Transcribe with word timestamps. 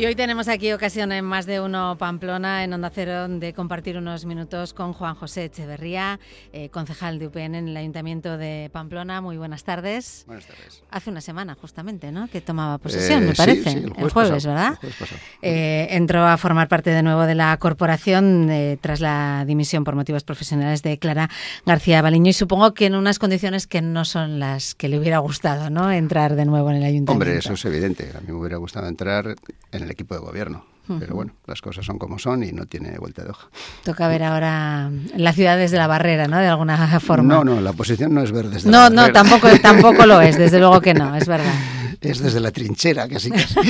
Y 0.00 0.06
hoy 0.06 0.14
tenemos 0.14 0.48
aquí 0.48 0.72
ocasión 0.72 1.12
en 1.12 1.26
más 1.26 1.44
de 1.44 1.60
uno 1.60 1.98
Pamplona, 1.98 2.64
en 2.64 2.72
Onda 2.72 2.90
Cero, 2.90 3.28
de 3.28 3.52
compartir 3.52 3.98
unos 3.98 4.24
minutos 4.24 4.72
con 4.72 4.94
Juan 4.94 5.14
José 5.14 5.44
Echeverría, 5.44 6.18
eh, 6.54 6.70
concejal 6.70 7.18
de 7.18 7.26
UPN 7.26 7.54
en 7.54 7.68
el 7.68 7.76
Ayuntamiento 7.76 8.38
de 8.38 8.70
Pamplona. 8.72 9.20
Muy 9.20 9.36
buenas 9.36 9.62
tardes. 9.62 10.24
Buenas 10.26 10.46
tardes. 10.46 10.82
Hace 10.90 11.10
una 11.10 11.20
semana, 11.20 11.54
justamente, 11.54 12.12
¿no? 12.12 12.28
Que 12.28 12.40
tomaba 12.40 12.78
posesión, 12.78 13.24
Eh, 13.24 13.26
me 13.26 13.34
parece. 13.34 13.70
sí, 13.72 13.76
el 13.76 13.84
el 13.84 13.90
jueves 13.92 14.12
jueves, 14.14 14.30
pasado, 14.46 14.54
¿verdad? 14.54 14.78
el 14.82 14.92
jueves. 14.94 15.14
Eh, 15.42 15.88
entró 15.90 16.26
a 16.26 16.38
formar 16.38 16.68
parte 16.68 16.88
de 16.88 17.02
nuevo 17.02 17.26
de 17.26 17.34
la 17.34 17.54
corporación 17.58 18.48
eh, 18.50 18.78
tras 18.80 19.00
la 19.00 19.44
dimisión 19.46 19.84
por 19.84 19.96
motivos 19.96 20.24
profesionales 20.24 20.82
de 20.82 20.98
Clara 20.98 21.28
García 21.66 22.00
Baliño 22.00 22.30
y 22.30 22.32
supongo 22.32 22.72
que 22.72 22.86
en 22.86 22.94
unas 22.94 23.18
condiciones 23.18 23.66
que 23.66 23.82
no 23.82 24.06
son 24.06 24.38
las 24.38 24.74
que 24.74 24.88
le 24.88 24.98
hubiera 24.98 25.18
gustado, 25.18 25.68
¿no? 25.68 25.92
Entrar 25.92 26.36
de 26.36 26.46
nuevo 26.46 26.70
en 26.70 26.76
el 26.76 26.84
Ayuntamiento. 26.84 27.12
Hombre, 27.12 27.36
eso 27.36 27.52
es 27.52 27.62
evidente. 27.66 28.10
A 28.16 28.20
mí 28.22 28.28
me 28.28 28.38
hubiera 28.40 28.56
gustado 28.56 28.88
entrar 28.88 29.36
en 29.72 29.82
el 29.82 29.89
equipo 29.90 30.14
de 30.14 30.20
gobierno. 30.20 30.64
Pero 30.98 31.14
bueno, 31.14 31.32
las 31.46 31.60
cosas 31.62 31.86
son 31.86 31.98
como 32.00 32.18
son 32.18 32.42
y 32.42 32.50
no 32.50 32.66
tiene 32.66 32.98
vuelta 32.98 33.22
de 33.22 33.30
hoja. 33.30 33.48
Toca 33.84 34.08
ver 34.08 34.24
ahora 34.24 34.90
la 35.16 35.32
ciudad 35.32 35.56
desde 35.56 35.76
la 35.76 35.86
barrera, 35.86 36.26
¿no? 36.26 36.36
De 36.38 36.48
alguna 36.48 36.98
forma. 36.98 37.32
No, 37.32 37.44
no, 37.44 37.60
la 37.60 37.72
posición 37.72 38.12
no 38.12 38.22
es 38.22 38.32
ver 38.32 38.48
desde 38.48 38.68
No, 38.68 38.80
la 38.80 38.90
no, 38.90 38.96
barrera. 39.02 39.22
tampoco, 39.22 39.48
tampoco 39.62 40.04
lo 40.04 40.20
es, 40.20 40.36
desde 40.36 40.58
luego 40.58 40.80
que 40.80 40.92
no, 40.94 41.14
es 41.14 41.28
verdad. 41.28 41.54
Es 42.00 42.18
desde 42.18 42.40
la 42.40 42.50
trinchera, 42.50 43.06
casi 43.08 43.30
casi. 43.30 43.54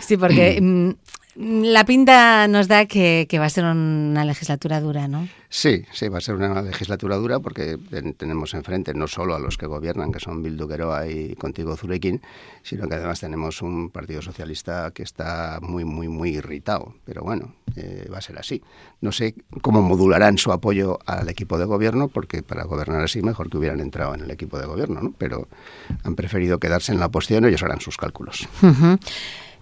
Sí, 0.00 0.16
porque 0.16 0.60
mm, 0.60 0.90
la 1.38 1.84
pinta 1.84 2.48
nos 2.48 2.66
da 2.68 2.86
que, 2.86 3.26
que 3.28 3.38
va 3.38 3.46
a 3.46 3.50
ser 3.50 3.64
una 3.64 4.24
legislatura 4.24 4.80
dura, 4.80 5.06
¿no? 5.08 5.28
Sí, 5.48 5.84
sí, 5.92 6.08
va 6.08 6.18
a 6.18 6.20
ser 6.20 6.34
una 6.34 6.60
legislatura 6.60 7.16
dura 7.16 7.38
porque 7.40 7.78
ten- 7.90 8.14
tenemos 8.14 8.52
enfrente 8.54 8.92
no 8.94 9.06
solo 9.06 9.34
a 9.34 9.38
los 9.38 9.56
que 9.56 9.66
gobiernan, 9.66 10.12
que 10.12 10.18
son 10.20 10.42
Bildu 10.42 10.68
y 11.08 11.34
Contigo 11.36 11.76
Zurekin, 11.76 12.20
sino 12.62 12.88
que 12.88 12.94
además 12.96 13.20
tenemos 13.20 13.62
un 13.62 13.90
Partido 13.90 14.22
Socialista 14.22 14.90
que 14.92 15.02
está 15.02 15.58
muy, 15.62 15.84
muy, 15.84 16.08
muy 16.08 16.30
irritado. 16.36 16.94
Pero 17.04 17.22
bueno, 17.22 17.54
eh, 17.76 18.08
va 18.12 18.18
a 18.18 18.22
ser 18.22 18.38
así. 18.38 18.62
No 19.00 19.12
sé 19.12 19.34
cómo 19.62 19.82
modularán 19.82 20.38
su 20.38 20.52
apoyo 20.52 20.98
al 21.06 21.28
equipo 21.28 21.58
de 21.58 21.64
gobierno, 21.64 22.08
porque 22.08 22.42
para 22.42 22.64
gobernar 22.64 23.02
así 23.02 23.22
mejor 23.22 23.48
que 23.50 23.58
hubieran 23.58 23.80
entrado 23.80 24.14
en 24.14 24.22
el 24.22 24.30
equipo 24.30 24.58
de 24.58 24.66
gobierno, 24.66 25.00
¿no? 25.00 25.14
Pero 25.16 25.48
han 26.02 26.16
preferido 26.16 26.58
quedarse 26.58 26.92
en 26.92 26.98
la 26.98 27.06
oposición 27.06 27.44
y 27.44 27.48
ellos 27.48 27.62
harán 27.62 27.80
sus 27.80 27.96
cálculos. 27.96 28.48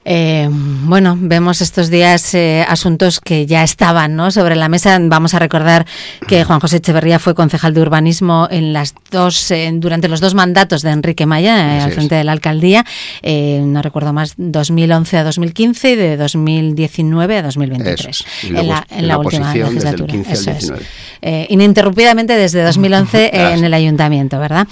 Eh, 0.05 0.49
bueno, 0.51 1.17
vemos 1.19 1.61
estos 1.61 1.91
días 1.91 2.35
eh, 2.35 2.65
asuntos 2.69 3.21
que 3.21 3.47
ya 3.47 3.63
estaban 3.63 4.17
¿no? 4.17 4.31
sobre 4.31 4.57
la 4.57 4.69
mesa. 4.69 4.99
Vamos 5.01 5.35
a 5.35 5.39
recordar 5.39 5.87
que 6.27 6.45
Juan 6.45 6.61
José 6.61 6.77
Echeverría 6.77 7.19
fue 7.19 7.35
concejal 7.35 7.75
de 7.75 7.81
urbanismo 7.81 8.49
en 8.51 8.73
las 8.73 8.95
dos, 9.11 9.51
eh, 9.51 9.71
durante 9.75 10.09
los 10.09 10.21
dos 10.21 10.35
mandatos 10.35 10.83
de 10.83 10.91
Enrique 10.91 11.27
Maya 11.27 11.79
eh, 11.79 11.81
al 11.81 11.93
frente 11.93 12.15
de 12.15 12.25
la 12.25 12.33
alcaldía. 12.33 12.85
Eh, 13.23 13.61
no 13.65 13.83
recuerdo 13.83 14.13
más, 14.13 14.35
2011 14.37 15.19
a 15.19 15.25
2015 15.25 15.91
y 15.93 15.97
de 15.97 16.17
2019 16.17 17.39
a 17.39 17.43
2023. 17.43 18.01
Eso 18.01 18.09
es. 18.09 18.51
En 18.51 18.69
la, 18.69 18.87
en 18.91 19.09
la 19.09 19.19
última 19.19 19.55
legislatura. 19.55 20.13
15 20.13 20.31
al 20.31 20.37
Eso 20.37 20.51
es. 20.51 20.59
19. 20.61 21.47
Ininterrumpidamente 21.49 22.37
desde 22.37 22.63
2011 22.63 23.31
Ah, 23.33 23.53
en 23.55 23.65
el 23.65 23.75
ayuntamiento, 23.75 24.39
¿verdad? 24.39 24.67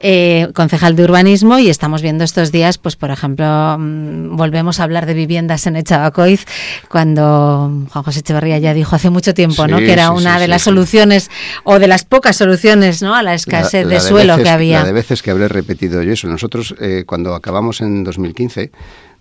Eh, 0.00 0.46
concejal 0.54 0.94
de 0.94 1.02
urbanismo 1.02 1.58
y 1.58 1.68
estamos 1.68 2.02
viendo 2.02 2.22
estos 2.22 2.52
días, 2.52 2.78
pues 2.78 2.94
por 2.94 3.10
ejemplo, 3.10 3.76
mm, 3.78 4.36
volvemos 4.36 4.78
a 4.78 4.84
hablar 4.84 5.06
de 5.06 5.14
viviendas 5.14 5.66
en 5.66 5.74
Echabacoiz, 5.74 6.44
cuando 6.88 7.72
Juan 7.90 8.04
José 8.04 8.20
Echeverría 8.20 8.58
ya 8.58 8.74
dijo 8.74 8.94
hace 8.96 9.10
mucho 9.10 9.34
tiempo, 9.34 9.66
¿no? 9.66 9.78
Que 9.78 9.92
era 9.92 10.06
sí, 10.08 10.12
una 10.14 10.34
sí, 10.36 10.40
de 10.42 10.48
las 10.48 10.62
soluciones 10.62 11.30
o 11.64 11.78
de 11.78 11.88
las 11.88 12.04
pocas 12.04 12.36
soluciones, 12.36 13.02
¿no? 13.02 13.14
A 13.16 13.22
la 13.22 13.34
escasez 13.34 13.86
La- 13.86 13.94
de 13.94 14.00
suelo 14.00 14.34
veces- 14.34 14.44
que 14.44 14.50
había. 14.50 14.80
La 14.80 14.86
de 14.86 14.92
veces 14.92 15.22
que 15.22 15.30
habré 15.32 15.48
repetido 15.48 16.02
yo 16.02 16.12
eso. 16.12 16.28
Nosotros, 16.28 16.74
eh, 16.80 17.04
cuando 17.06 17.34
acabamos 17.34 17.80
en 17.80 18.04
2015, 18.04 18.70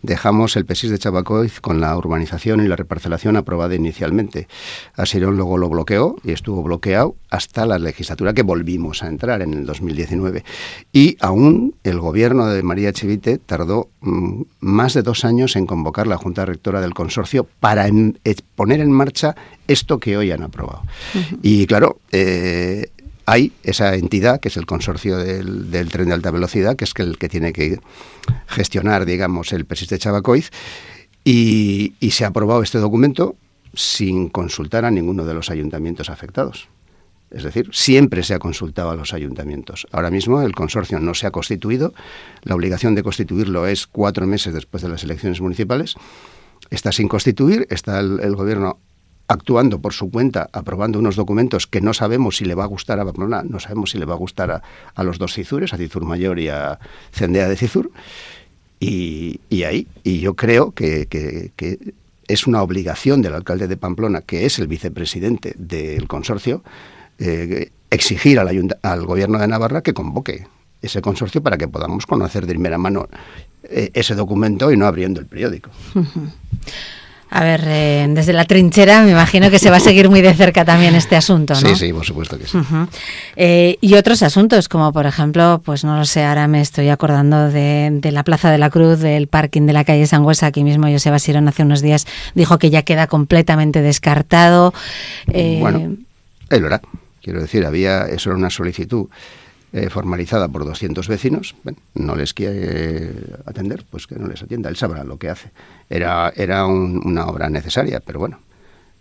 dejamos 0.02 0.56
el 0.56 0.66
PESIS 0.66 0.92
de 0.92 1.00
Chabacoiz 1.00 1.60
con 1.60 1.82
la 1.82 1.98
urbanización 1.98 2.64
y 2.64 2.68
la 2.68 2.76
reparcelación 2.76 3.36
aprobada 3.38 3.76
inicialmente. 3.76 4.48
Asirón 4.96 5.36
luego 5.38 5.58
lo 5.58 5.70
bloqueó 5.70 6.16
y 6.24 6.32
estuvo 6.32 6.64
bloqueado 6.64 7.16
hasta 7.30 7.66
la 7.66 7.80
legislatura 7.80 8.34
que 8.34 8.44
volvimos 8.44 9.04
a 9.04 9.08
entrar 9.08 9.42
en 9.42 9.54
el 9.54 9.66
2019. 9.66 10.44
Y 10.94 11.18
aún 11.20 11.76
el 11.84 12.00
gobierno 12.00 12.48
de 12.48 12.64
María 12.64 12.94
Chivite 12.94 13.38
tardó 13.38 13.90
mm, 14.02 14.42
más 14.60 14.94
de 14.94 15.02
dos 15.04 15.26
años 15.26 15.56
en 15.56 15.66
convocar 15.66 16.08
la 16.08 16.18
Junta 16.18 16.46
Rectora 16.46 16.80
del 16.82 16.94
Consorcio 16.94 17.48
para 17.60 17.88
en- 17.88 18.20
eh, 18.24 18.36
poner 18.56 18.80
en 18.82 18.92
marcha 18.92 19.36
esto 19.68 20.00
que 20.00 20.16
hoy 20.16 20.32
han 20.32 20.44
aprobado. 20.44 20.84
Y 21.42 21.66
claro, 21.68 22.00
eh, 22.12 22.92
hay 23.28 23.52
esa 23.62 23.94
entidad, 23.96 24.40
que 24.40 24.48
es 24.48 24.56
el 24.56 24.66
consorcio 24.66 25.18
del, 25.18 25.90
tren 25.92 26.08
de 26.08 26.14
alta 26.14 26.32
velocidad, 26.32 26.78
que 26.78 26.86
es 26.86 26.94
el 26.96 27.18
que 27.18 27.28
tiene 27.28 27.52
que 27.52 27.78
gestionar, 28.48 29.06
digamos, 29.06 29.52
el 29.52 29.66
PESIS 29.66 29.90
de 29.90 30.00
Chabacoiz, 30.00 30.50
y, 31.26 31.94
y 32.00 32.12
se 32.12 32.24
ha 32.24 32.30
aprobado 32.30 32.64
este 32.64 32.78
documento 32.78 33.36
sin 33.74 34.30
consultar 34.30 34.86
a 34.86 34.92
ninguno 34.92 35.26
de 35.26 35.34
los 35.34 35.50
ayuntamientos 35.50 36.10
afectados. 36.10 36.70
Es 37.30 37.44
decir, 37.44 37.70
siempre 37.74 38.24
se 38.24 38.34
ha 38.34 38.40
consultado 38.40 38.92
a 38.92 38.96
los 38.96 39.14
ayuntamientos. 39.14 39.86
Ahora 39.92 40.10
mismo 40.10 40.42
el 40.42 40.56
consorcio 40.56 40.98
no 41.02 41.14
se 41.14 41.28
ha 41.28 41.32
constituido. 41.32 41.94
La 42.44 42.56
obligación 42.56 42.96
de 42.96 43.04
constituirlo 43.04 43.68
es 43.68 43.88
cuatro 43.88 44.26
meses 44.26 44.54
después 44.54 44.82
de 44.82 44.88
las 44.88 45.04
elecciones 45.04 45.42
municipales. 45.42 45.96
Está 46.70 46.94
sin 46.94 47.10
constituir, 47.10 47.68
está 47.70 48.00
el, 48.00 48.22
el 48.22 48.38
gobierno 48.38 48.80
actuando 49.28 49.80
por 49.80 49.94
su 49.94 50.10
cuenta, 50.10 50.50
aprobando 50.54 51.00
unos 51.00 51.16
documentos 51.16 51.68
que 51.68 51.82
no 51.82 51.94
sabemos 51.94 52.38
si 52.38 52.46
le 52.46 52.56
va 52.56 52.64
a 52.64 52.68
gustar 52.68 53.00
a 53.00 53.06
Pamplona, 53.06 53.44
no 53.44 53.60
sabemos 53.60 53.92
si 53.92 53.98
le 53.98 54.06
va 54.06 54.14
a 54.14 54.18
gustar 54.18 54.52
a, 54.52 54.64
a 54.96 55.04
los 55.04 55.18
dos 55.18 55.34
Cizures, 55.34 55.74
a 55.74 55.78
Cizur 55.78 56.06
Mayor 56.06 56.40
y 56.40 56.50
a 56.50 56.80
Cendea 57.12 57.48
de 57.48 57.56
Cizur. 57.56 57.92
Y, 58.80 59.40
ahí, 59.64 59.88
y 60.04 60.20
yo 60.20 60.36
creo 60.36 60.72
que, 60.72 61.52
es 62.28 62.48
una 62.48 62.62
obligación 62.62 63.22
del 63.22 63.34
alcalde 63.34 63.68
de 63.68 63.78
Pamplona, 63.78 64.22
que 64.22 64.46
es 64.46 64.60
el 64.60 64.68
vicepresidente 64.68 65.56
del 65.58 66.08
consorcio, 66.08 66.64
eh, 67.20 67.72
exigir 67.90 68.40
al, 68.40 68.78
al 68.82 69.06
gobierno 69.06 69.40
de 69.40 69.48
Navarra 69.48 69.82
que 69.82 69.94
convoque 69.94 70.46
ese 70.82 71.02
consorcio 71.02 71.42
para 71.42 71.58
que 71.58 71.68
podamos 71.68 72.06
conocer 72.06 72.46
de 72.46 72.54
primera 72.54 72.78
mano 72.78 73.08
eh, 73.64 73.90
ese 73.94 74.14
documento 74.14 74.72
y 74.72 74.78
no 74.78 74.86
abriendo 74.86 75.20
el 75.20 75.26
periódico. 75.26 75.72
A 77.30 77.44
ver, 77.44 77.62
eh, 77.66 78.08
desde 78.10 78.32
la 78.32 78.46
trinchera 78.46 79.02
me 79.04 79.12
imagino 79.12 79.50
que 79.52 79.60
se 79.60 79.70
va 79.70 79.78
a 79.78 79.80
seguir 79.82 80.10
muy 80.10 80.22
de 80.22 80.34
cerca 80.34 80.64
también 80.64 80.96
este 80.96 81.16
asunto, 81.18 81.54
¿no? 81.56 81.60
Sí, 81.60 81.76
sí, 81.76 81.92
por 81.92 82.06
supuesto 82.06 82.38
que 82.40 82.48
sí. 82.48 82.58
Eh, 83.36 83.78
y 83.82 83.96
otros 83.96 84.24
asuntos, 84.24 84.70
como 84.70 84.94
por 84.94 85.06
ejemplo, 85.06 85.62
pues 85.66 85.84
no 85.84 85.98
lo 85.98 86.06
sé, 86.06 86.24
ahora 86.24 86.48
me 86.48 86.62
estoy 86.62 86.88
acordando 86.90 87.50
de, 87.50 87.90
de 87.92 88.12
la 88.14 88.24
Plaza 88.24 88.50
de 88.50 88.58
la 88.58 88.70
Cruz, 88.70 89.00
del 89.00 89.28
parking 89.28 89.64
de 89.64 89.74
la 89.74 89.84
calle 89.84 90.08
Sangüesa, 90.08 90.48
aquí 90.48 90.64
mismo 90.64 90.88
Joseba 90.88 91.20
Sirón 91.20 91.48
hace 91.50 91.64
unos 91.64 91.82
días 91.82 92.08
dijo 92.34 92.58
que 92.60 92.70
ya 92.70 92.84
queda 92.84 93.08
completamente 93.08 93.82
descartado. 93.82 94.74
Eh, 95.34 95.58
Bueno, 95.60 95.98
él 96.50 96.62
verá. 96.64 96.82
Quiero 97.22 97.42
decir, 97.42 97.66
había, 97.66 98.06
eso 98.06 98.30
era 98.30 98.38
una 98.38 98.50
solicitud 98.50 99.08
eh, 99.74 99.90
formalizada 99.90 100.48
por 100.48 100.66
200 100.66 101.08
vecinos. 101.08 101.56
Bueno, 101.64 101.80
no 101.96 102.16
les 102.16 102.34
quiere 102.34 103.12
atender, 103.46 103.86
pues 103.90 104.08
que 104.08 104.16
no 104.16 104.28
les 104.28 104.42
atienda. 104.42 104.70
Él 104.70 104.76
sabrá 104.78 105.04
lo 105.04 105.18
que 105.18 105.30
hace. 105.30 105.52
Era, 105.90 106.32
era 106.36 106.66
un- 106.66 107.02
una 107.06 107.26
obra 107.28 107.50
necesaria, 107.50 108.00
pero 108.00 108.20
bueno, 108.20 108.40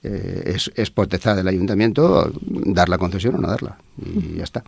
eh, 0.02 0.42
es, 0.54 0.70
es 0.74 0.90
del 1.36 1.48
ayuntamiento 1.48 2.32
dar 2.42 2.88
la 2.88 2.98
concesión 2.98 3.34
o 3.36 3.38
no 3.38 3.48
darla. 3.48 3.78
Y 4.04 4.36
ya 4.36 4.44
está. 4.44 4.64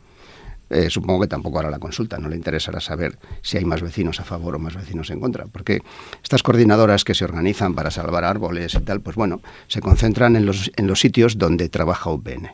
Eh, 0.70 0.90
supongo 0.90 1.20
que 1.22 1.28
tampoco 1.28 1.58
hará 1.60 1.70
la 1.70 1.78
consulta, 1.78 2.18
no 2.18 2.28
le 2.28 2.36
interesará 2.36 2.78
saber 2.78 3.18
si 3.40 3.56
hay 3.56 3.64
más 3.64 3.80
vecinos 3.80 4.20
a 4.20 4.24
favor 4.24 4.54
o 4.54 4.58
más 4.58 4.76
vecinos 4.76 5.08
en 5.08 5.18
contra, 5.18 5.46
porque 5.46 5.80
estas 6.22 6.42
coordinadoras 6.42 7.04
que 7.04 7.14
se 7.14 7.24
organizan 7.24 7.74
para 7.74 7.90
salvar 7.90 8.22
árboles 8.24 8.74
y 8.74 8.80
tal, 8.80 9.00
pues 9.00 9.16
bueno, 9.16 9.40
se 9.66 9.80
concentran 9.80 10.36
en 10.36 10.44
los, 10.44 10.70
en 10.76 10.86
los 10.86 11.00
sitios 11.00 11.38
donde 11.38 11.70
trabaja 11.70 12.10
UPN, 12.10 12.50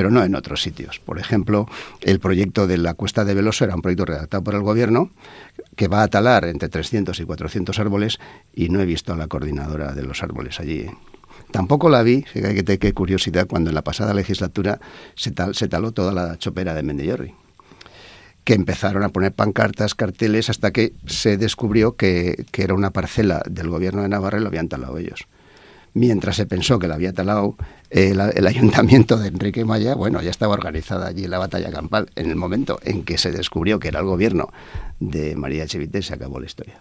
pero 0.00 0.10
no 0.10 0.24
en 0.24 0.34
otros 0.34 0.62
sitios. 0.62 0.98
Por 0.98 1.18
ejemplo, 1.18 1.68
el 2.00 2.20
proyecto 2.20 2.66
de 2.66 2.78
la 2.78 2.94
Cuesta 2.94 3.22
de 3.26 3.34
Veloso 3.34 3.64
era 3.66 3.74
un 3.74 3.82
proyecto 3.82 4.06
redactado 4.06 4.42
por 4.42 4.54
el 4.54 4.62
gobierno 4.62 5.10
que 5.76 5.88
va 5.88 6.02
a 6.02 6.08
talar 6.08 6.46
entre 6.46 6.70
300 6.70 7.20
y 7.20 7.24
400 7.26 7.78
árboles 7.78 8.18
y 8.54 8.70
no 8.70 8.80
he 8.80 8.86
visto 8.86 9.12
a 9.12 9.16
la 9.18 9.26
coordinadora 9.26 9.92
de 9.92 10.02
los 10.02 10.22
árboles 10.22 10.58
allí. 10.58 10.86
Tampoco 11.50 11.90
la 11.90 12.02
vi, 12.02 12.22
fíjate 12.22 12.78
qué 12.78 12.94
curiosidad, 12.94 13.46
cuando 13.46 13.68
en 13.68 13.74
la 13.74 13.82
pasada 13.82 14.14
legislatura 14.14 14.80
se, 15.16 15.32
tal- 15.32 15.54
se 15.54 15.68
taló 15.68 15.92
toda 15.92 16.12
la 16.12 16.38
chopera 16.38 16.72
de 16.72 16.82
Mendellorri 16.82 17.34
que 18.44 18.54
empezaron 18.54 19.02
a 19.02 19.10
poner 19.10 19.32
pancartas, 19.32 19.94
carteles, 19.94 20.48
hasta 20.48 20.70
que 20.70 20.94
se 21.04 21.36
descubrió 21.36 21.96
que, 21.96 22.46
que 22.52 22.62
era 22.62 22.72
una 22.72 22.88
parcela 22.90 23.42
del 23.46 23.68
gobierno 23.68 24.00
de 24.00 24.08
Navarra 24.08 24.38
y 24.38 24.40
lo 24.40 24.48
habían 24.48 24.68
talado 24.70 24.96
ellos. 24.96 25.26
Mientras 25.92 26.36
se 26.36 26.46
pensó 26.46 26.78
que 26.78 26.86
la 26.86 26.94
había 26.94 27.12
talado 27.12 27.56
el, 27.90 28.20
el 28.20 28.46
ayuntamiento 28.46 29.16
de 29.16 29.28
Enrique 29.28 29.64
Maya, 29.64 29.94
bueno, 29.94 30.22
ya 30.22 30.30
estaba 30.30 30.54
organizada 30.54 31.08
allí 31.08 31.26
la 31.26 31.38
batalla 31.38 31.70
campal. 31.70 32.08
En 32.16 32.30
el 32.30 32.36
momento 32.36 32.78
en 32.84 33.02
que 33.02 33.18
se 33.18 33.32
descubrió 33.32 33.80
que 33.80 33.88
era 33.88 34.00
el 34.00 34.06
gobierno 34.06 34.52
de 35.00 35.34
María 35.36 35.66
Chevite, 35.66 36.02
se 36.02 36.14
acabó 36.14 36.38
la 36.38 36.46
historia. 36.46 36.80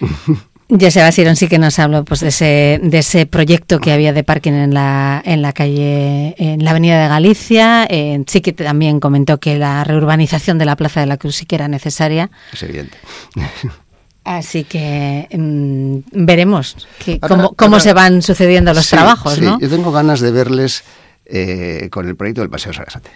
Joseba 0.68 1.12
Sirón 1.12 1.36
sí 1.36 1.46
que 1.46 1.58
nos 1.58 1.78
habló 1.78 2.04
pues, 2.04 2.20
de, 2.20 2.28
ese, 2.28 2.80
de 2.82 2.98
ese 2.98 3.26
proyecto 3.26 3.78
que 3.78 3.92
había 3.92 4.12
de 4.12 4.24
parking 4.24 4.52
en 4.52 4.74
la, 4.74 5.22
en 5.24 5.40
la 5.40 5.52
calle, 5.52 6.34
en 6.38 6.64
la 6.64 6.72
avenida 6.72 7.00
de 7.00 7.08
Galicia. 7.08 7.86
Eh, 7.88 8.24
sí 8.26 8.40
que 8.40 8.52
también 8.52 8.98
comentó 8.98 9.38
que 9.38 9.58
la 9.58 9.84
reurbanización 9.84 10.58
de 10.58 10.64
la 10.64 10.74
Plaza 10.74 11.00
de 11.00 11.06
la 11.06 11.18
Cruz 11.18 11.36
sí 11.36 11.46
que 11.46 11.54
era 11.54 11.68
necesaria. 11.68 12.30
Es 12.52 12.62
evidente. 12.64 12.98
Así 14.26 14.64
que 14.64 15.28
mm, 15.32 16.24
veremos 16.24 16.88
cómo, 17.56 17.78
se 17.78 17.92
van 17.92 18.22
sucediendo 18.22 18.74
los 18.74 18.90
trabajos, 18.90 19.34
sí. 19.34 19.44
Yo 19.44 19.70
tengo 19.70 19.92
ganas 19.92 20.18
de 20.18 20.32
verles 20.32 20.82
eh, 21.26 21.88
con 21.92 22.08
el 22.08 22.16
proyecto 22.16 22.40
del 22.40 22.50
Paseo 22.50 22.72
Sarasate. 22.72 23.10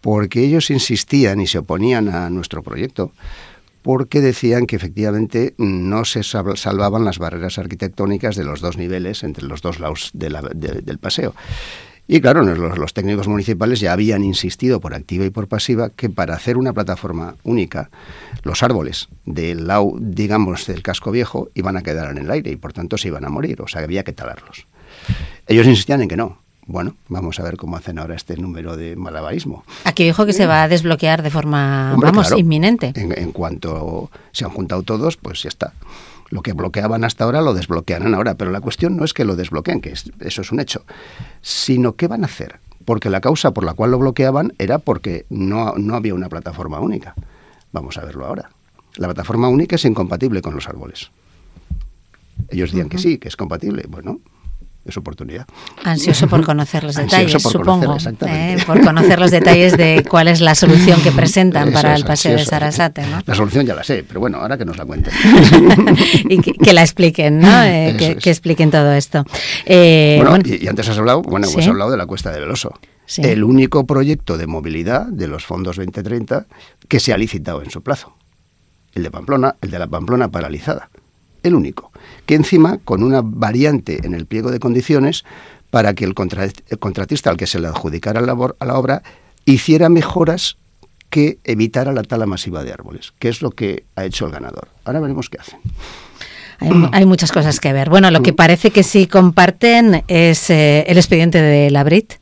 Porque 0.00 0.42
ellos 0.42 0.70
insistían 0.70 1.42
y 1.42 1.46
se 1.46 1.58
oponían 1.58 2.08
a 2.08 2.30
nuestro 2.30 2.62
proyecto 2.62 3.12
porque 3.82 4.22
decían 4.22 4.66
que 4.66 4.76
efectivamente 4.76 5.54
no 5.58 6.06
se 6.06 6.22
salvaban 6.22 7.04
las 7.04 7.18
barreras 7.18 7.58
arquitectónicas 7.58 8.34
de 8.34 8.44
los 8.44 8.62
dos 8.62 8.78
niveles 8.78 9.22
entre 9.24 9.44
los 9.44 9.60
dos 9.60 9.78
lados 9.78 10.10
del 10.14 10.98
paseo. 11.00 11.34
Y 12.08 12.20
claro, 12.20 12.42
los, 12.42 12.94
técnicos 12.94 13.28
municipales 13.28 13.80
ya 13.80 13.92
habían 13.92 14.24
insistido 14.24 14.80
por 14.80 14.94
activa 14.94 15.24
y 15.24 15.30
por 15.30 15.48
pasiva 15.48 15.90
que 15.90 16.10
para 16.10 16.34
hacer 16.34 16.56
una 16.56 16.72
plataforma 16.72 17.36
única, 17.44 17.90
los 18.42 18.62
árboles 18.62 19.08
del 19.24 19.66
lado, 19.66 19.94
digamos, 19.98 20.66
del 20.66 20.82
casco 20.82 21.10
viejo 21.10 21.48
iban 21.54 21.76
a 21.76 21.82
quedar 21.82 22.10
en 22.10 22.18
el 22.18 22.30
aire 22.30 22.50
y 22.50 22.56
por 22.56 22.72
tanto 22.72 22.98
se 22.98 23.08
iban 23.08 23.24
a 23.24 23.30
morir, 23.30 23.62
o 23.62 23.68
sea, 23.68 23.82
había 23.82 24.02
que 24.02 24.12
talarlos. 24.12 24.66
Ellos 25.46 25.66
insistían 25.66 26.02
en 26.02 26.08
que 26.08 26.16
no, 26.16 26.38
bueno, 26.66 26.94
vamos 27.08 27.40
a 27.40 27.42
ver 27.42 27.56
cómo 27.56 27.76
hacen 27.76 27.98
ahora 27.98 28.14
este 28.14 28.36
número 28.36 28.76
de 28.76 28.94
malabarismo. 28.94 29.64
Aquí 29.84 30.04
dijo 30.04 30.26
que 30.26 30.32
se 30.32 30.46
va 30.46 30.62
a 30.62 30.68
desbloquear 30.68 31.22
de 31.22 31.30
forma, 31.30 31.96
vamos, 31.98 32.32
inminente. 32.36 32.92
En, 32.94 33.32
cuanto 33.32 34.10
se 34.30 34.44
han 34.44 34.50
juntado 34.50 34.82
todos, 34.82 35.16
pues 35.16 35.42
ya 35.42 35.48
está. 35.48 35.72
Lo 36.32 36.40
que 36.40 36.54
bloqueaban 36.54 37.04
hasta 37.04 37.24
ahora 37.24 37.42
lo 37.42 37.52
desbloquearán 37.52 38.14
ahora, 38.14 38.36
pero 38.36 38.50
la 38.50 38.62
cuestión 38.62 38.96
no 38.96 39.04
es 39.04 39.12
que 39.12 39.26
lo 39.26 39.36
desbloqueen, 39.36 39.82
que 39.82 39.92
eso 39.92 40.40
es 40.40 40.50
un 40.50 40.60
hecho, 40.60 40.86
sino 41.42 41.94
qué 41.94 42.08
van 42.08 42.22
a 42.22 42.26
hacer. 42.26 42.58
Porque 42.86 43.10
la 43.10 43.20
causa 43.20 43.50
por 43.50 43.64
la 43.64 43.74
cual 43.74 43.90
lo 43.90 43.98
bloqueaban 43.98 44.54
era 44.56 44.78
porque 44.78 45.26
no, 45.28 45.74
no 45.76 45.94
había 45.94 46.14
una 46.14 46.30
plataforma 46.30 46.80
única. 46.80 47.14
Vamos 47.70 47.98
a 47.98 48.04
verlo 48.06 48.24
ahora. 48.24 48.48
La 48.96 49.08
plataforma 49.08 49.48
única 49.48 49.76
es 49.76 49.84
incompatible 49.84 50.40
con 50.40 50.54
los 50.54 50.66
árboles. 50.70 51.10
Ellos 52.48 52.70
decían 52.70 52.88
que 52.88 52.96
sí, 52.96 53.18
que 53.18 53.28
es 53.28 53.36
compatible. 53.36 53.84
Bueno, 53.86 54.20
es 54.84 54.96
oportunidad. 54.96 55.46
Ansioso 55.84 56.28
por 56.28 56.44
conocer 56.44 56.84
los 56.84 56.96
detalles, 56.96 57.42
supongo. 57.42 57.96
¿eh? 58.26 58.56
por 58.66 58.80
conocer 58.82 59.18
los 59.18 59.30
detalles 59.30 59.76
de 59.76 60.04
cuál 60.10 60.28
es 60.28 60.40
la 60.40 60.54
solución 60.54 61.00
que 61.02 61.12
presentan 61.12 61.72
para 61.72 61.94
el 61.94 62.04
paseo 62.04 62.36
de 62.36 62.44
Sarasate. 62.44 63.06
¿no? 63.06 63.20
La 63.24 63.34
solución 63.34 63.66
ya 63.66 63.74
la 63.74 63.84
sé, 63.84 64.04
pero 64.06 64.20
bueno, 64.20 64.38
ahora 64.38 64.58
que 64.58 64.64
nos 64.64 64.76
la 64.76 64.84
cuenten. 64.84 65.12
y 66.28 66.38
que, 66.38 66.72
la 66.72 66.82
expliquen, 66.82 67.40
¿no? 67.40 67.64
Eh, 67.64 67.96
que, 67.98 68.30
expliquen 68.30 68.70
todo 68.70 68.92
esto. 68.92 69.24
Eh, 69.66 70.22
bueno, 70.24 70.44
Y, 70.44 70.66
antes 70.66 70.88
has 70.88 70.98
hablado, 70.98 71.22
bueno, 71.22 71.46
has 71.46 71.66
hablado 71.66 71.90
de 71.90 71.96
la 71.96 72.06
Cuesta 72.06 72.30
del 72.30 72.42
Veloso. 72.42 72.78
El 73.18 73.44
único 73.44 73.86
proyecto 73.86 74.38
de 74.38 74.46
movilidad 74.46 75.06
de 75.06 75.28
los 75.28 75.44
fondos 75.44 75.76
2030 75.76 76.46
que 76.88 76.98
se 76.98 77.12
ha 77.12 77.18
licitado 77.18 77.62
en 77.62 77.70
su 77.70 77.82
plazo. 77.82 78.14
El 78.94 79.02
de 79.02 79.10
Pamplona, 79.10 79.56
el 79.60 79.70
de 79.70 79.78
la 79.78 79.86
Pamplona 79.86 80.28
paralizada 80.28 80.88
el 81.42 81.54
único, 81.54 81.92
que 82.26 82.34
encima 82.34 82.78
con 82.78 83.02
una 83.02 83.20
variante 83.22 84.04
en 84.04 84.14
el 84.14 84.26
pliego 84.26 84.50
de 84.50 84.58
condiciones 84.58 85.24
para 85.70 85.94
que 85.94 86.04
el, 86.04 86.14
contratista 86.14 87.30
al 87.30 87.36
que 87.36 87.46
se 87.46 87.58
le 87.58 87.68
adjudicara 87.68 88.20
la, 88.20 88.36
a 88.58 88.64
la 88.64 88.78
obra 88.78 89.02
hiciera 89.44 89.88
mejoras 89.88 90.56
que 91.08 91.38
evitara 91.44 91.92
la 91.92 92.02
tala 92.02 92.26
masiva 92.26 92.64
de 92.64 92.72
árboles, 92.72 93.12
que 93.18 93.28
es 93.28 93.42
lo 93.42 93.50
que 93.50 93.84
ha 93.96 94.04
hecho 94.04 94.26
el 94.26 94.32
ganador. 94.32 94.68
Ahora 94.84 95.00
veremos 95.00 95.28
qué 95.28 95.38
hacen. 95.38 95.60
Hay, 96.92 97.06
muchas 97.06 97.32
cosas 97.32 97.58
que 97.58 97.72
ver. 97.72 97.90
Bueno, 97.90 98.10
lo 98.10 98.22
que 98.22 98.32
parece 98.32 98.70
que 98.70 98.82
sí 98.82 99.06
comparten 99.06 100.04
es 100.08 100.48
eh, 100.48 100.84
el 100.86 100.96
expediente 100.96 101.42
de 101.42 101.70
la 101.70 101.82
Brit 101.84 102.14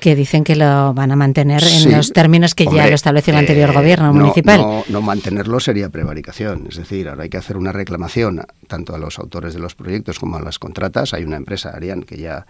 que 0.00 0.14
dicen 0.14 0.44
que 0.44 0.56
lo 0.56 0.94
van 0.94 1.10
a 1.10 1.16
mantener 1.16 1.62
en 1.62 1.92
los 1.92 2.12
términos 2.12 2.54
que 2.54 2.66
ya 2.66 2.86
lo 2.86 2.94
estableció 2.94 3.32
el 3.32 3.40
anterior 3.40 3.70
eh, 3.70 3.74
gobierno 3.74 4.12
municipal. 4.12 4.84
No, 4.88 5.02
mantenerlo 5.02 5.60
sería 5.60 5.88
prevaricación, 5.88 6.66
es 6.68 6.76
decir, 6.76 7.08
ahora 7.08 7.24
hay 7.24 7.28
que 7.28 7.36
hacer 7.36 7.56
una 7.56 7.72
reclamación 7.72 8.44
tanto 8.66 8.94
a 8.94 8.98
los 8.98 9.18
autores 9.18 9.54
de 9.54 9.60
los 9.60 9.74
proyectos 9.74 10.18
como 10.18 10.36
a 10.36 10.40
las 10.40 10.58
contratas. 10.58 11.14
Hay 11.14 11.24
una 11.24 11.36
empresa, 11.36 11.70
Arián, 11.70 12.02
que 12.02 12.16
ya 12.16 12.46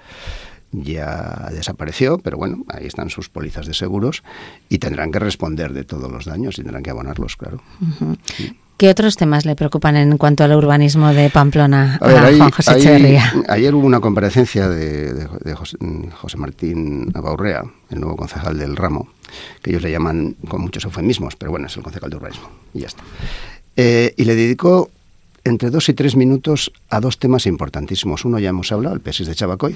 ya 0.70 1.48
desapareció, 1.50 2.18
pero 2.18 2.36
bueno, 2.36 2.64
ahí 2.68 2.86
están 2.86 3.08
sus 3.08 3.30
pólizas 3.30 3.66
de 3.66 3.72
seguros 3.72 4.22
y 4.68 4.78
tendrán 4.78 5.10
que 5.10 5.18
responder 5.18 5.72
de 5.72 5.84
todos 5.84 6.10
los 6.12 6.26
daños 6.26 6.58
y 6.58 6.62
tendrán 6.62 6.82
que 6.82 6.90
abonarlos, 6.90 7.36
claro. 7.36 7.62
¿Qué 8.78 8.88
otros 8.88 9.16
temas 9.16 9.44
le 9.44 9.56
preocupan 9.56 9.96
en 9.96 10.16
cuanto 10.19 10.44
al 10.44 10.52
urbanismo 10.52 11.12
de 11.12 11.30
Pamplona 11.30 11.98
a, 12.00 12.32
Juan 12.36 12.50
José 12.52 12.78
Echeverría? 12.78 13.34
Ayer 13.48 13.75
hubo 13.75 13.84
una 13.84 13.98
comparecencia 13.98 14.69
de, 14.69 15.26
José, 16.12 16.36
Martín 16.36 17.10
Abaurrea, 17.12 17.64
el 17.90 17.98
nuevo 17.98 18.14
concejal 18.14 18.56
del 18.56 18.76
ramo, 18.76 19.08
que 19.62 19.70
ellos 19.70 19.82
le 19.82 19.90
llaman 19.90 20.36
con 20.46 20.60
muchos 20.60 20.84
eufemismos, 20.84 21.34
pero 21.34 21.50
bueno, 21.50 21.66
es 21.66 21.76
el 21.76 21.82
concejal 21.82 22.08
de 22.08 22.16
urbanismo, 22.19 22.50
y 22.72 22.78
ya 22.82 22.86
está. 22.86 23.02
Eh, 23.75 24.14
y 24.16 24.25
le 24.25 24.36
dedicó 24.36 24.92
entre 25.42 25.70
dos 25.70 25.88
y 25.88 25.94
tres 25.94 26.14
minutos 26.14 26.70
a 26.88 27.00
dos 27.00 27.19
temas 27.19 27.46
importantísimos. 27.46 28.24
Uno 28.24 28.38
ya 28.38 28.50
hemos 28.50 28.70
hablado, 28.70 28.94
el 28.94 29.00
PESIS 29.00 29.26
de 29.26 29.34
Chabacoy, 29.34 29.74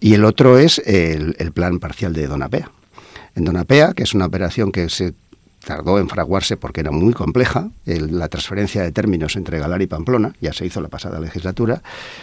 y 0.00 0.12
el 0.12 0.26
otro 0.26 0.58
es 0.58 0.82
el, 0.84 1.34
el 1.38 1.52
plan 1.52 1.78
parcial 1.78 2.12
de 2.12 2.26
Donapea. 2.26 2.70
En 3.34 3.46
Donapea, 3.46 3.94
que 3.94 4.02
es 4.02 4.12
una 4.12 4.26
operación 4.26 4.70
que 4.70 4.90
se 4.90 5.14
tardó 5.68 5.98
en 5.98 6.08
fraguarse 6.08 6.56
porque 6.56 6.80
era 6.80 6.90
muy 6.90 7.12
compleja, 7.12 7.68
la 7.84 8.28
transferencia 8.28 8.82
de 8.82 8.90
términos 8.90 9.36
entre 9.36 9.58
Galar 9.58 9.82
y 9.82 9.86
Pamplona, 9.86 10.32
ya 10.40 10.54
se 10.54 10.64
hizo 10.64 10.80
la 10.80 10.88
pasada 10.88 11.20
legislatura, 11.20 11.82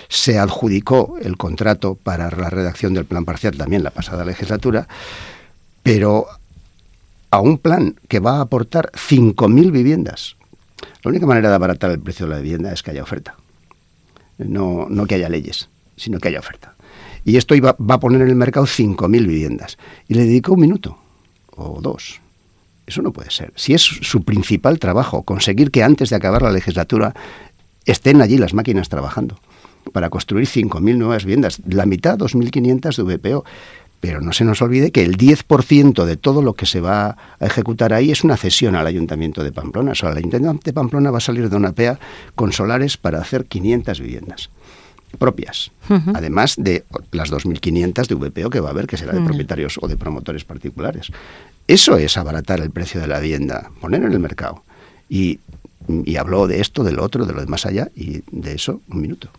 se 0.09 0.39
adjudicó 0.39 1.17
el 1.21 1.37
contrato 1.37 1.93
para 1.93 2.31
la 2.31 2.49
redacción 2.49 2.95
del 2.95 3.05
plan 3.05 3.23
parcial 3.23 3.55
también 3.55 3.83
la 3.83 3.91
pasada 3.91 4.25
legislatura, 4.25 4.87
pero 5.83 6.25
a 7.29 7.39
un 7.39 7.59
plan 7.59 7.93
que 8.07 8.19
va 8.19 8.37
a 8.37 8.41
aportar 8.41 8.89
5.000 8.93 9.71
viviendas. 9.71 10.37
La 11.03 11.09
única 11.09 11.27
manera 11.27 11.49
de 11.49 11.55
abaratar 11.55 11.91
el 11.91 11.99
precio 11.99 12.25
de 12.25 12.33
la 12.33 12.41
vivienda 12.41 12.73
es 12.73 12.81
que 12.81 12.89
haya 12.89 13.03
oferta, 13.03 13.35
no, 14.39 14.87
no 14.89 15.05
que 15.05 15.13
haya 15.13 15.29
leyes, 15.29 15.69
sino 15.95 16.17
que 16.17 16.29
haya 16.29 16.39
oferta. 16.39 16.73
Y 17.23 17.37
esto 17.37 17.53
iba, 17.53 17.75
va 17.79 17.95
a 17.95 17.99
poner 17.99 18.21
en 18.21 18.29
el 18.29 18.35
mercado 18.35 18.65
5.000 18.65 19.07
viviendas. 19.27 19.77
Y 20.07 20.15
le 20.15 20.21
dedicó 20.21 20.53
un 20.53 20.61
minuto 20.61 20.97
o 21.55 21.79
dos 21.79 22.24
eso 22.87 23.01
no 23.01 23.11
puede 23.11 23.31
ser. 23.31 23.51
Si 23.55 23.73
es 23.73 23.81
su 23.81 24.23
principal 24.23 24.79
trabajo, 24.79 25.23
conseguir 25.23 25.71
que 25.71 25.83
antes 25.83 26.09
de 26.09 26.15
acabar 26.15 26.41
la 26.41 26.51
legislatura 26.51 27.13
estén 27.85 28.21
allí 28.21 28.37
las 28.37 28.53
máquinas 28.53 28.89
trabajando 28.89 29.39
para 29.91 30.09
construir 30.09 30.47
5.000 30.47 30.97
nuevas 30.97 31.25
viviendas, 31.25 31.61
la 31.67 31.85
mitad, 31.85 32.17
2.500 32.17 32.95
de 32.95 33.03
VPO. 33.03 33.45
Pero 34.01 34.21
no 34.21 34.33
se 34.33 34.43
nos 34.43 34.61
olvide 34.61 34.91
que 34.91 35.03
el 35.03 35.17
10% 35.17 36.03
de 36.03 36.15
todo 36.15 36.43
lo 36.43 36.53
que 36.53 36.67
se 36.67 36.79
va 36.79 37.17
a 37.39 37.45
ejecutar 37.45 37.91
ahí 37.93 38.11
es 38.11 38.23
una 38.23 38.37
cesión 38.37 38.75
al 38.75 38.85
Ayuntamiento 38.85 39.43
de 39.43 39.51
Pamplona. 39.51 39.93
O 39.93 39.95
sea, 39.95 40.11
el 40.11 40.17
Ayuntamiento 40.17 40.61
de 40.63 40.73
Pamplona 40.73 41.09
va 41.09 41.17
a 41.17 41.21
salir 41.21 41.49
de 41.49 41.55
una 41.55 41.71
PEA 41.71 41.97
con 42.35 42.51
solares 42.51 42.97
para 42.97 43.19
hacer 43.19 43.45
500 43.45 43.99
viviendas 44.01 44.49
propias, 45.15 45.71
además 46.13 46.55
de 46.57 46.83
las 47.11 47.31
2.500 47.31 48.07
de 48.07 48.15
VPO 48.15 48.49
que 48.49 48.59
va 48.59 48.69
a 48.69 48.71
haber, 48.71 48.85
que 48.85 48.97
será 48.97 49.13
de 49.13 49.21
propietarios 49.21 49.79
o 49.81 49.87
de 49.87 49.97
promotores 49.97 50.43
particulares. 50.43 51.11
Eso 51.67 51.97
es 51.97 52.17
abaratar 52.17 52.59
el 52.59 52.71
precio 52.71 53.01
de 53.01 53.07
la 53.07 53.19
vivienda, 53.19 53.71
poner 53.81 54.03
en 54.03 54.11
el 54.11 54.19
mercado. 54.19 54.63
Y, 55.09 55.39
habló 56.17 56.47
de 56.47 56.61
esto, 56.61 56.83
del 56.83 56.99
otro, 56.99 57.25
de 57.25 57.33
lo 57.33 57.41
de 57.41 57.47
más 57.47 57.65
allá, 57.65 57.89
y 57.95 58.21
de 58.31 58.53
eso 58.53 58.81
un 58.89 59.01
minuto. 59.01 59.29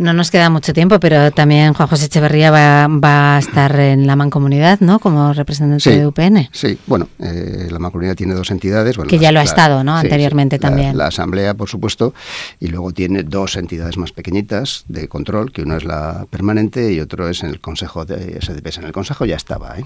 Nos 0.00 0.30
queda 0.30 0.48
mucho 0.48 0.72
tiempo, 0.72 0.98
pero 0.98 1.30
también 1.30 1.74
Juan 1.74 1.86
José 1.86 2.06
Echeverría 2.06 2.50
va, 2.50 3.36
a 3.36 3.38
estar 3.38 3.78
en 3.78 4.06
la 4.06 4.16
Mancomunidad, 4.16 4.80
¿no? 4.80 4.98
Como 4.98 5.34
representante 5.34 5.90
de 5.90 6.06
UPN. 6.06 6.48
Sí, 6.52 6.78
bueno, 6.86 7.08
eh, 7.18 7.68
la 7.70 7.78
Mancomunidad 7.78 8.16
tiene 8.16 8.34
dos 8.34 8.50
entidades. 8.50 8.96
que 8.96 9.18
ya 9.18 9.30
lo 9.30 9.40
ha 9.40 9.42
estado, 9.42 9.84
¿no? 9.84 9.96
Anteriormente 9.96 10.58
también. 10.58 10.96
La, 10.96 11.10
Asamblea, 11.10 11.54
por 11.54 11.68
supuesto, 11.68 12.14
y 12.60 12.68
luego 12.68 12.92
tiene 12.92 13.24
dos 13.24 13.56
entidades 13.56 13.98
más 13.98 14.12
pequeñitas 14.12 14.84
de 14.88 15.08
control, 15.08 15.52
que 15.52 15.62
uno 15.62 15.76
es 15.76 15.84
la 15.84 16.24
permanente 16.30 16.92
y 16.92 17.00
otro 17.00 17.28
es 17.28 17.42
en 17.42 17.50
el 17.50 17.60
Consejo 17.60 18.04
de 18.04 18.40
SDPs. 18.40 18.78
En 18.78 18.84
el 18.84 18.92
Consejo 18.92 19.26
ya 19.26 19.36
estaba, 19.36 19.78
¿eh? 19.78 19.84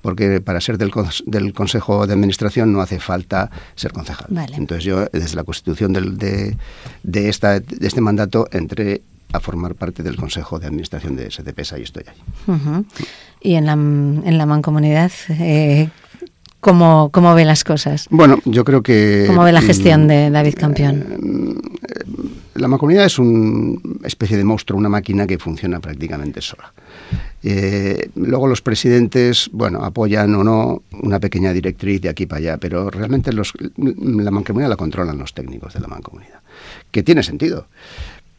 Porque 0.00 0.40
para 0.40 0.60
ser 0.60 0.78
del, 0.78 0.90
del, 1.26 1.52
Consejo 1.52 2.06
de 2.06 2.14
Administración 2.14 2.72
no 2.72 2.80
hace 2.80 2.98
falta 2.98 3.50
ser 3.74 3.92
concejal. 3.92 4.28
Entonces 4.54 4.84
yo, 4.84 5.06
desde 5.12 5.36
la 5.36 5.44
constitución 5.44 5.92
de, 5.92 6.56
de, 7.02 7.28
esta, 7.28 7.60
de 7.60 7.86
este 7.86 8.00
mandato, 8.00 8.48
entre 8.52 9.02
a 9.32 9.40
formar 9.40 9.74
parte 9.74 10.02
del 10.02 10.16
Consejo 10.16 10.58
de 10.58 10.66
Administración 10.66 11.16
de 11.16 11.30
SDPS, 11.30 11.74
ahí 11.74 11.82
estoy 11.82 12.04
ahí. 12.06 12.84
Y 13.40 13.54
en 13.54 13.66
la, 13.66 13.72
en 13.72 14.38
la 14.38 14.46
mancomunidad, 14.46 15.12
eh, 15.28 15.88
¿cómo, 16.60 17.10
¿cómo, 17.12 17.34
ve 17.34 17.44
las 17.44 17.64
cosas? 17.64 18.06
Bueno, 18.10 18.38
yo 18.44 18.64
creo 18.64 18.82
que... 18.82 19.24
¿Cómo 19.26 19.44
ve 19.44 19.52
la 19.52 19.62
gestión 19.62 20.08
de 20.08 20.30
David 20.30 20.54
Campión? 20.58 21.60
Eh, 21.88 22.04
la 22.54 22.68
mancomunidad 22.68 23.06
es 23.06 23.18
una 23.18 23.78
especie 24.04 24.36
de 24.36 24.44
monstruo, 24.44 24.78
una 24.78 24.88
máquina 24.88 25.26
que 25.26 25.38
funciona 25.38 25.80
prácticamente 25.80 26.42
sola. 26.42 26.72
Eh, 27.42 28.10
luego 28.16 28.46
los 28.46 28.60
presidentes, 28.60 29.48
bueno, 29.52 29.82
apoyan 29.82 30.34
o 30.34 30.44
no 30.44 30.82
una 31.02 31.18
pequeña 31.20 31.54
directriz 31.54 32.02
de 32.02 32.10
aquí 32.10 32.26
para 32.26 32.38
allá, 32.40 32.56
pero 32.58 32.90
realmente 32.90 33.32
los, 33.32 33.54
la 33.76 34.30
mancomunidad 34.30 34.68
la 34.68 34.76
controlan 34.76 35.16
los 35.16 35.32
técnicos 35.32 35.72
de 35.72 35.80
la 35.80 35.88
mancomunidad, 35.88 36.40
que 36.90 37.02
tiene 37.02 37.22
sentido 37.22 37.66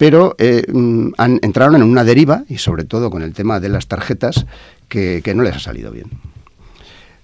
pero 0.02 0.34
eh, 0.40 0.64
mm, 0.68 1.10
han, 1.20 1.40
entraron 1.44 1.76
en 1.76 1.84
una 1.84 2.04
deriva, 2.04 2.44
y 2.50 2.58
sobre 2.58 2.86
todo 2.86 3.12
con 3.12 3.22
el 3.22 3.36
tema 3.36 3.60
de 3.60 3.70
las 3.70 3.86
tarjetas, 3.86 4.48
que, 4.90 5.22
no 5.36 5.44
les 5.44 5.56
ha 5.56 5.60
salido 5.60 5.92
bien. 5.92 6.08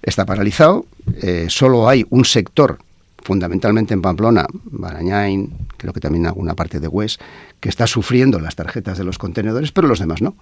Está 0.04 0.28
paralizado, 0.28 0.86
eh, 1.24 1.48
solo 1.50 1.90
hay 1.90 2.06
un 2.12 2.24
sector 2.24 2.78
fundamentalmente 3.24 3.96
en 3.96 4.04
Pamplona, 4.04 4.46
Barañain, 4.66 5.52
creo 5.76 5.92
que 5.92 6.00
también 6.00 6.28
alguna 6.28 6.54
parte 6.54 6.80
de 6.80 6.88
Hues, 6.88 7.18
que 7.60 7.70
está 7.70 7.88
sufriendo 7.88 8.40
las 8.40 8.56
tarjetas 8.56 9.00
de 9.00 9.06
los 9.06 9.18
contenedores, 9.18 9.72
pero 9.72 9.88
los 9.88 9.98
demás 9.98 10.22
no. 10.22 10.36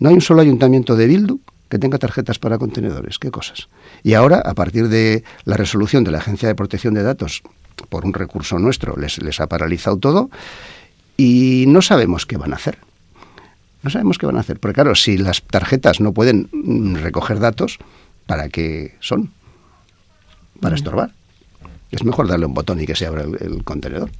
No 0.00 0.10
hay 0.10 0.14
un 0.16 0.20
solo 0.20 0.42
ayuntamiento 0.42 0.96
de 0.96 1.06
Bildu 1.06 1.38
que 1.70 1.78
tenga 1.78 1.96
tarjetas 1.96 2.38
para 2.38 2.58
contenedores. 2.58 3.18
¿Qué 3.18 3.30
cosas? 3.30 3.70
Y 4.02 4.12
ahora, 4.12 4.42
a 4.44 4.52
partir 4.52 4.90
de 4.90 5.24
la 5.46 5.56
resolución 5.56 6.04
de 6.04 6.10
la 6.10 6.18
Agencia 6.18 6.46
de 6.46 6.54
Protección 6.54 6.92
de 6.92 7.02
Datos 7.02 7.42
por 7.88 8.04
un 8.04 8.12
recurso 8.12 8.58
nuestro, 8.58 8.96
les, 8.98 9.16
les 9.22 9.40
ha 9.40 9.46
paralizado 9.46 9.96
todo 9.96 10.28
y 11.16 11.64
no 11.68 11.82
sabemos 11.82 12.26
qué 12.26 12.36
van 12.36 12.52
a 12.52 12.56
hacer. 12.56 12.78
No 13.82 13.90
sabemos 13.90 14.18
qué 14.18 14.26
van 14.26 14.36
a 14.36 14.40
hacer. 14.40 14.58
Porque 14.58 14.74
claro, 14.74 14.94
si 14.94 15.18
las 15.18 15.42
tarjetas 15.42 16.00
no 16.00 16.12
pueden 16.12 16.48
mm, 16.52 16.96
recoger 16.96 17.38
datos, 17.38 17.78
¿para 18.26 18.48
qué 18.48 18.94
son? 19.00 19.30
Para 20.60 20.74
estorbar 20.74 21.12
es 21.94 22.04
mejor 22.04 22.28
darle 22.28 22.46
un 22.46 22.54
botón 22.54 22.80
y 22.80 22.86
que 22.86 22.94
se 22.94 23.06
abra 23.06 23.22
el, 23.22 23.62
contenedor. 23.64 24.10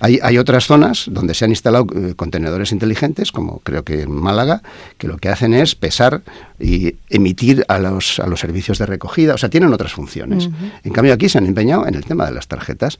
Hay, 0.00 0.18
hay, 0.22 0.38
otras 0.38 0.66
zonas 0.66 1.06
donde 1.10 1.34
se 1.34 1.44
han 1.44 1.50
instalado 1.50 1.86
eh, 1.94 2.14
contenedores 2.14 2.72
inteligentes, 2.72 3.32
como 3.32 3.60
creo 3.60 3.84
que 3.84 4.02
en 4.02 4.12
Málaga, 4.12 4.62
que 4.98 5.08
lo 5.08 5.18
que 5.18 5.28
hacen 5.28 5.54
es 5.54 5.74
pesar 5.74 6.22
y 6.58 6.96
emitir 7.08 7.64
a 7.68 7.78
los, 7.78 8.20
a 8.20 8.26
los 8.26 8.40
servicios 8.40 8.78
de 8.78 8.86
recogida, 8.86 9.34
o 9.34 9.38
sea, 9.38 9.48
tienen 9.48 9.72
otras 9.72 9.92
funciones. 9.92 10.50
En 10.84 10.92
cambio, 10.92 11.14
aquí 11.14 11.28
se 11.28 11.38
han 11.38 11.46
empeñado 11.46 11.86
en 11.86 11.94
el 11.94 12.04
tema 12.04 12.26
de 12.26 12.32
las 12.32 12.48
tarjetas. 12.48 12.98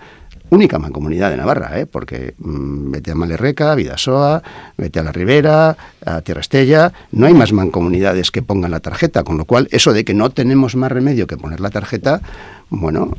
Única 0.53 0.79
mancomunidad 0.79 1.31
de 1.31 1.39
Navarra, 1.39 1.81
¿eh? 1.81 1.87
porque 1.87 2.35
mm, 2.37 2.91
vete 2.91 3.11
a 3.11 3.15
Malerreca, 3.15 3.75
Vidasoa, 3.75 4.43
vete 4.77 5.01
a 5.01 5.03
la 5.03 5.11
Ribera, 5.11 5.75
a 6.05 6.21
Tierra 6.21 6.43
Estella, 6.43 6.93
no 7.11 7.25
hay 7.25 7.33
más 7.33 7.55
mancomunidades 7.55 8.31
que 8.31 8.43
pongan 8.43 8.71
la 8.71 8.81
tarjeta, 8.81 9.25
con 9.25 9.39
lo 9.39 9.47
cual 9.47 9.67
eso 9.71 9.95
de 9.95 10.05
que 10.05 10.13
no 10.13 10.29
tenemos 10.29 10.77
más 10.77 10.93
remedio 10.93 11.27
que 11.27 11.39
poner 11.39 11.61
la 11.61 11.71
tarjeta, 11.71 12.21
bueno, 12.69 13.17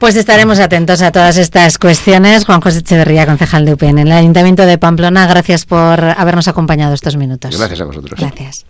pues 0.00 0.16
estaremos 0.16 0.58
atentos 0.58 1.00
a 1.00 1.12
todas 1.12 1.36
estas 1.36 1.78
cuestiones. 1.78 2.44
Juan 2.44 2.60
José 2.60 2.80
Echeverría, 2.80 3.24
concejal 3.24 3.64
de 3.64 3.74
UPN, 3.74 4.00
en 4.00 4.08
el 4.08 4.12
Ayuntamiento 4.12 4.66
de 4.66 4.78
Pamplona, 4.78 5.28
gracias 5.28 5.64
por 5.64 6.02
habernos 6.02 6.48
acompañado 6.48 6.92
estos 6.92 7.16
minutos. 7.16 7.56
Gracias 7.56 7.80
a 7.80 7.84
vosotros. 7.84 8.18
Gracias. 8.18 8.66